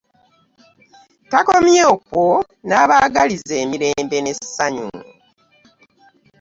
[1.31, 2.25] Takomye okwo
[2.67, 4.87] n'abaagaliza emirembe n'essanyu